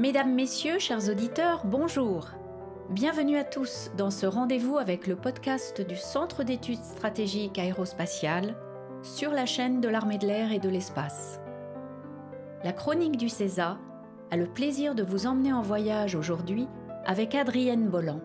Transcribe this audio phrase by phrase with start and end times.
[0.00, 2.30] Mesdames, Messieurs, chers auditeurs, bonjour.
[2.88, 8.56] Bienvenue à tous dans ce rendez-vous avec le podcast du Centre d'études stratégiques aérospatiales
[9.02, 11.38] sur la chaîne de l'armée de l'air et de l'espace.
[12.64, 13.76] La chronique du CESA
[14.30, 16.66] a le plaisir de vous emmener en voyage aujourd'hui
[17.04, 18.22] avec Adrienne Bolland,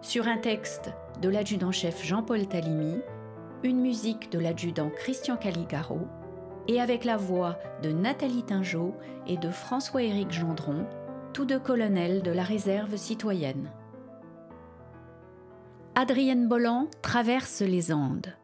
[0.00, 0.90] sur un texte
[1.20, 2.96] de l'adjudant-chef Jean-Paul Talimi,
[3.62, 6.00] une musique de l'adjudant Christian Caligaro,
[6.68, 8.94] et avec la voix de Nathalie Tingeau
[9.26, 10.86] et de François-Éric Gendron,
[11.32, 13.70] tous deux colonels de la réserve citoyenne.
[15.94, 18.34] Adrienne Bolland traverse les Andes.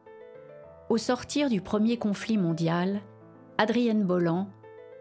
[0.88, 3.00] Au sortir du premier conflit mondial,
[3.58, 4.48] Adrienne Bolland,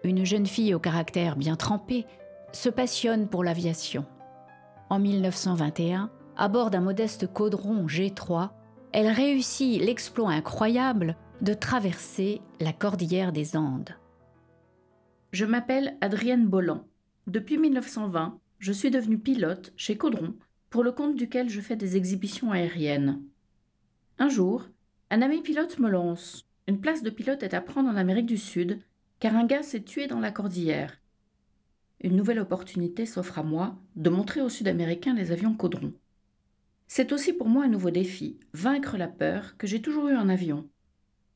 [0.03, 2.05] une jeune fille au caractère bien trempé,
[2.51, 4.05] se passionne pour l'aviation.
[4.89, 8.49] En 1921, à bord d'un modeste caudron G3,
[8.91, 13.95] elle réussit l'exploit incroyable de traverser la cordillère des Andes.
[15.31, 16.85] Je m'appelle Adrienne Bolland.
[17.27, 20.35] Depuis 1920, je suis devenue pilote chez Caudron,
[20.69, 23.21] pour le compte duquel je fais des exhibitions aériennes.
[24.17, 24.67] Un jour,
[25.11, 26.45] un ami pilote me lance.
[26.67, 28.79] Une place de pilote est à prendre en Amérique du Sud,
[29.19, 30.99] car un gars s'est tué dans la cordillère.
[32.01, 35.93] Une nouvelle opportunité s'offre à moi de montrer aux Sud-Américains les avions Caudron.
[36.87, 40.27] C'est aussi pour moi un nouveau défi, vaincre la peur que j'ai toujours eue en
[40.27, 40.67] avion.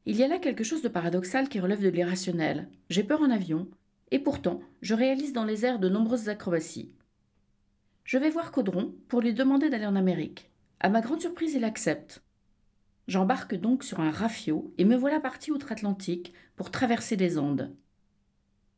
[0.06, 2.68] Il y a là quelque chose de paradoxal qui relève de l'irrationnel.
[2.90, 3.70] J'ai peur en avion,
[4.12, 6.92] et pourtant, je réalise dans les airs de nombreuses acrobaties.
[8.04, 10.52] Je vais voir Caudron pour lui demander d'aller en Amérique.
[10.82, 12.22] À ma grande surprise, il accepte.
[13.08, 17.74] J'embarque donc sur un rafio et me voilà parti outre-Atlantique pour traverser les Andes.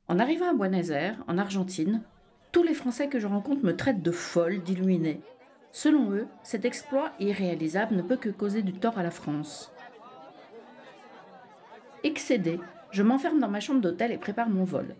[0.07, 2.03] En arrivant à Buenos Aires, en Argentine,
[2.51, 5.21] tous les Français que je rencontre me traitent de folle, d'illuminée.
[5.71, 9.74] Selon eux, cet exploit irréalisable ne peut que causer du tort à la France.
[12.05, 12.59] Excédé,
[12.91, 14.95] je m'enferme dans ma chambre d'hôtel et prépare mon vol.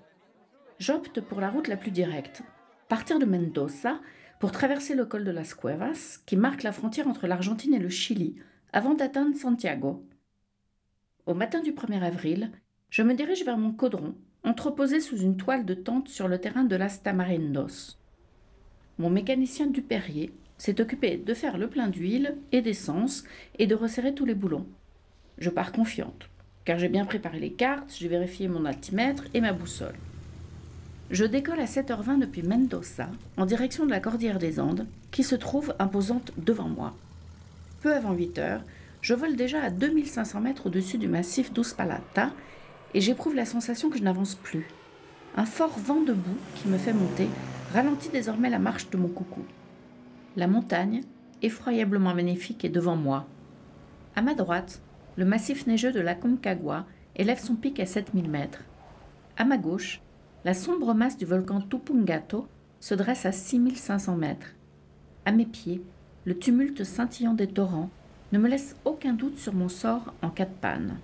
[0.80, 2.42] J'opte pour la route la plus directe.
[2.90, 4.00] Partir de Mendoza
[4.40, 7.90] pour traverser le col de las Cuevas, qui marque la frontière entre l'Argentine et le
[7.90, 8.38] Chili,
[8.74, 10.04] avant d'atteindre Santiago.
[11.28, 12.52] Au matin du 1er avril,
[12.90, 16.64] je me dirige vers mon caudron, entreposé sous une toile de tente sur le terrain
[16.64, 18.00] de las Tamarindos.
[18.98, 23.26] Mon mécanicien Dupérier s'est occupé de faire le plein d'huile et d'essence
[23.60, 24.66] et de resserrer tous les boulons.
[25.38, 26.32] Je pars confiante
[26.66, 29.96] car j'ai bien préparé les cartes, j'ai vérifié mon altimètre et ma boussole.
[31.12, 35.36] Je décolle à 7h20 depuis Mendoza, en direction de la Cordillère des Andes, qui se
[35.36, 36.96] trouve imposante devant moi.
[37.82, 38.60] Peu avant 8 h
[39.06, 42.32] je vole déjà à 2500 mètres au-dessus du massif d'Uspalata
[42.96, 44.66] et j'éprouve la sensation que je n'avance plus.
[45.38, 47.28] Un fort vent de boue qui me fait monter
[47.72, 49.44] ralentit désormais la marche de mon coucou.
[50.36, 51.04] La montagne,
[51.44, 53.28] effroyablement magnifique, est devant moi.
[54.16, 54.82] À ma droite,
[55.18, 58.64] le massif neigeux de la Concagua élève son pic à 7000 mètres.
[59.38, 60.02] À ma gauche,
[60.44, 62.48] la sombre masse du volcan Tupungato
[62.80, 64.56] se dresse à 6500 mètres.
[65.26, 65.82] À mes pieds,
[66.26, 67.90] le tumulte scintillant des torrents
[68.32, 70.98] ne me laisse aucun doute sur mon sort en cas de panne.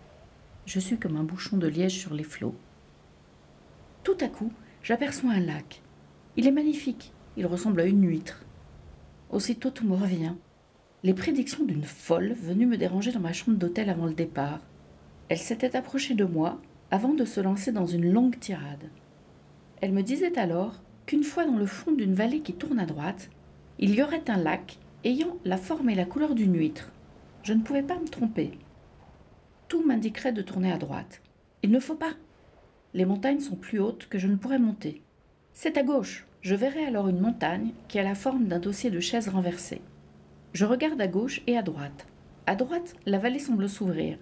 [0.66, 2.56] Je suis comme un bouchon de liège sur les flots.
[4.04, 4.52] Tout à coup,
[4.84, 5.82] j'aperçois un lac.
[6.36, 8.44] Il est magnifique, il ressemble à une huître.
[9.30, 10.34] Aussitôt tout me revient
[11.04, 14.60] les prédictions d'une folle venue me déranger dans ma chambre d'hôtel avant le départ.
[15.30, 18.90] Elle s'était approchée de moi avant de se lancer dans une longue tirade.
[19.82, 23.32] Elle me disait alors qu'une fois dans le fond d'une vallée qui tourne à droite,
[23.80, 26.92] il y aurait un lac ayant la forme et la couleur d'une huître.
[27.42, 28.52] Je ne pouvais pas me tromper.
[29.68, 31.22] Tout m'indiquerait de tourner à droite.
[31.64, 32.14] Il ne faut pas.
[32.94, 35.02] Les montagnes sont plus hautes que je ne pourrais monter.
[35.54, 36.28] C'est à gauche.
[36.42, 39.82] Je verrai alors une montagne qui a la forme d'un dossier de chaise renversé.
[40.54, 42.08] Je regarde à gauche et à droite.
[42.46, 44.18] À droite, la vallée semble s'ouvrir.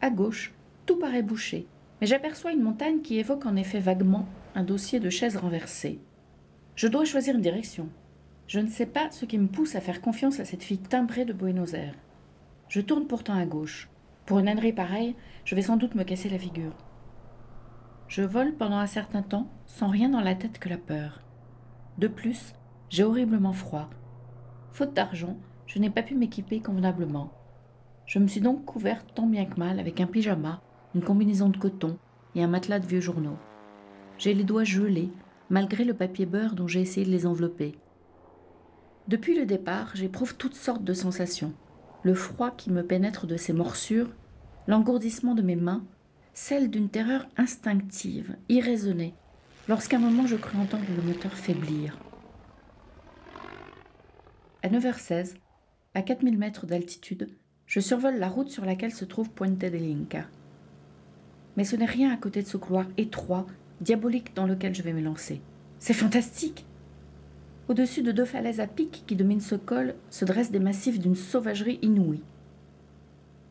[0.00, 0.54] À gauche,
[0.84, 1.66] tout paraît bouché,
[2.00, 5.98] mais j'aperçois une montagne qui évoque en effet vaguement un dossier de chaise renversée.
[6.76, 7.88] Je dois choisir une direction.
[8.46, 11.24] Je ne sais pas ce qui me pousse à faire confiance à cette fille timbrée
[11.24, 11.96] de Buenos Aires.
[12.68, 13.88] Je tourne pourtant à gauche.
[14.24, 16.74] Pour une ânerie pareille, je vais sans doute me casser la figure.
[18.06, 21.22] Je vole pendant un certain temps sans rien dans la tête que la peur.
[21.98, 22.54] De plus,
[22.88, 23.90] j'ai horriblement froid.
[24.70, 25.36] Faute d'argent,
[25.66, 27.32] je n'ai pas pu m'équiper convenablement.
[28.06, 30.62] Je me suis donc couverte tant bien que mal avec un pyjama,
[30.94, 31.98] une combinaison de coton
[32.34, 33.36] et un matelas de vieux journaux.
[34.18, 35.10] J'ai les doigts gelés,
[35.50, 37.74] malgré le papier beurre dont j'ai essayé de les envelopper.
[39.08, 41.52] Depuis le départ, j'éprouve toutes sortes de sensations.
[42.02, 44.10] Le froid qui me pénètre de ses morsures,
[44.66, 45.84] l'engourdissement de mes mains,
[46.34, 49.14] celle d'une terreur instinctive, irraisonnée,
[49.68, 51.98] lorsqu'à un moment je crus entendre le moteur faiblir.
[54.62, 55.34] À 9h16,
[55.96, 57.30] à 4000 mètres d'altitude,
[57.64, 60.26] je survole la route sur laquelle se trouve Puente del Inca.
[61.56, 63.46] Mais ce n'est rien à côté de ce couloir étroit,
[63.80, 65.40] diabolique dans lequel je vais me lancer.
[65.78, 66.66] C'est fantastique.
[67.68, 71.16] Au-dessus de deux falaises à pic qui dominent ce col se dressent des massifs d'une
[71.16, 72.22] sauvagerie inouïe.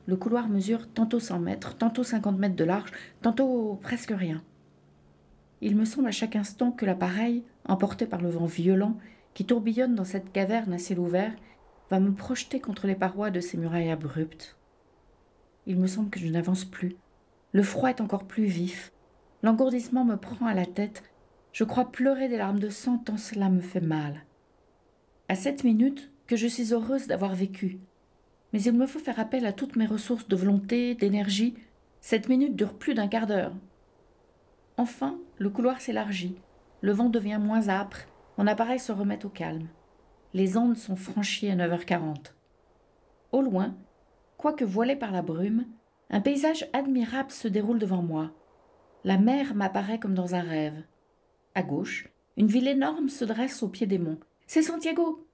[0.06, 2.92] Le couloir mesure tantôt 100 mètres, tantôt 50 mètres de large,
[3.24, 4.44] tantôt presque rien.
[5.62, 9.00] Il me semble à chaque instant que l'appareil, emporté par le vent violent
[9.34, 11.34] qui tourbillonne dans cette caverne à ciel ouvert,
[11.90, 14.58] va me projeter contre les parois de ces murailles abruptes.
[15.68, 16.96] Il me semble que je n'avance plus.
[17.52, 18.92] Le froid est encore plus vif.
[19.44, 21.04] L'engourdissement me prend à la tête.
[21.54, 24.26] Je crois pleurer des larmes de sang tant cela me fait mal.
[25.30, 27.80] À cette minute que je suis heureuse d'avoir vécu.
[28.54, 31.56] Mais il me faut faire appel à toutes mes ressources de volonté, d'énergie.
[32.02, 33.54] Cette minute dure plus d'un quart d'heure.
[34.78, 36.36] Enfin, le couloir s'élargit.
[36.82, 38.00] Le vent devient moins âpre.
[38.38, 39.68] Mon appareil se remet au calme.
[40.36, 42.34] Les Andes sont franchies à 9h40.
[43.32, 43.74] Au loin,
[44.36, 45.66] quoique voilé par la brume,
[46.10, 48.32] un paysage admirable se déroule devant moi.
[49.06, 50.84] La mer m'apparaît comme dans un rêve.
[51.54, 54.20] À gauche, une ville énorme se dresse au pied des monts.
[54.46, 55.26] C'est Santiago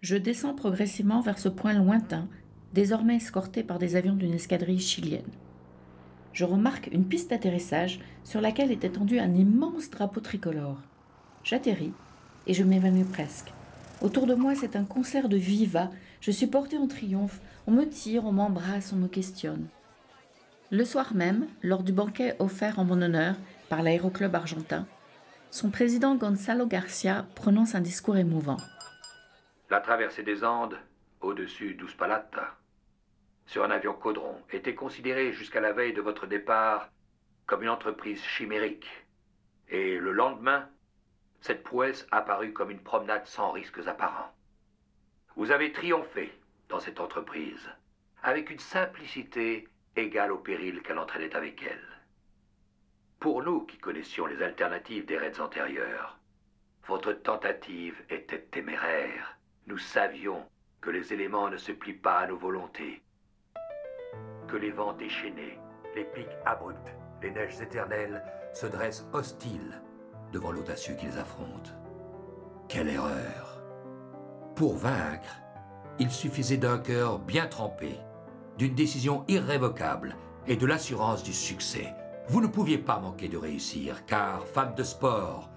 [0.00, 2.30] Je descends progressivement vers ce point lointain,
[2.72, 5.32] désormais escorté par des avions d'une escadrille chilienne.
[6.32, 10.80] Je remarque une piste d'atterrissage sur laquelle est étendu un immense drapeau tricolore.
[11.42, 11.92] J'atterris
[12.46, 13.52] et je m'évanouis presque.
[14.04, 15.88] Autour de moi, c'est un concert de viva.
[16.20, 17.40] Je suis porté en triomphe.
[17.66, 19.66] On me tire, on m'embrasse, on me questionne.
[20.70, 23.34] Le soir même, lors du banquet offert en mon honneur
[23.70, 24.86] par l'aéroclub argentin,
[25.50, 28.58] son président Gonzalo Garcia prononce un discours émouvant.
[29.70, 30.76] La traversée des Andes,
[31.22, 32.58] au-dessus d'Uspalata,
[33.46, 36.90] sur un avion caudron, était considérée jusqu'à la veille de votre départ
[37.46, 38.86] comme une entreprise chimérique.
[39.70, 40.68] Et le lendemain,
[41.44, 44.32] cette prouesse apparut comme une promenade sans risques apparents.
[45.36, 46.32] Vous avez triomphé
[46.70, 47.68] dans cette entreprise,
[48.22, 51.86] avec une simplicité égale au péril qu'elle entraînait avec elle.
[53.20, 56.18] Pour nous qui connaissions les alternatives des raids antérieurs,
[56.86, 59.36] votre tentative était téméraire.
[59.66, 60.48] Nous savions
[60.80, 63.02] que les éléments ne se plient pas à nos volontés,
[64.48, 65.58] que les vents déchaînés,
[65.94, 68.24] les pics abrupts, les neiges éternelles
[68.54, 69.82] se dressent hostiles
[70.32, 71.70] devant l'audacieux qu'ils affrontent.
[72.68, 73.62] Quelle erreur
[74.54, 75.40] Pour vaincre,
[75.98, 77.98] il suffisait d'un cœur bien trempé,
[78.58, 80.16] d'une décision irrévocable
[80.46, 81.92] et de l'assurance du succès.
[82.28, 85.50] Vous ne pouviez pas manquer de réussir, car, femme de sport,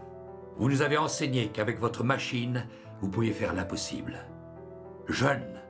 [0.57, 2.65] vous nous avez enseigné qu'avec votre machine,
[2.99, 4.25] vous pouviez faire l'impossible.
[5.07, 5.61] Jeune,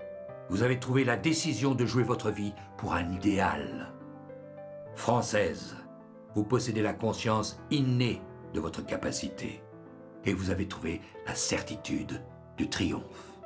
[0.49, 3.91] vous avez trouvé la décision de jouer votre vie pour un idéal.
[4.95, 5.75] Française,
[6.35, 8.21] vous possédez la conscience innée
[8.57, 9.62] de votre capacité.
[10.25, 12.24] Et vous avez trouvé la certitude
[12.57, 13.38] du triomphe.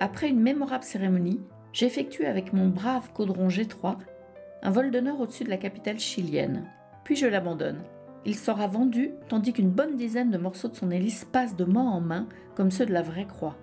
[0.00, 1.42] Après une mémorable cérémonie,
[1.74, 3.98] j'effectue avec mon brave caudron G3
[4.62, 6.64] un vol d'honneur au-dessus de la capitale chilienne.
[7.04, 7.82] Puis je l'abandonne.
[8.24, 11.82] Il sera vendu tandis qu'une bonne dizaine de morceaux de son hélice passent de main
[11.82, 13.58] en main comme ceux de la vraie croix.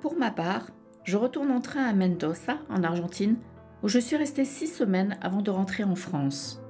[0.00, 0.66] Pour ma part,
[1.04, 3.36] je retourne en train à Mendoza, en Argentine,
[3.84, 6.61] où je suis resté six semaines avant de rentrer en France.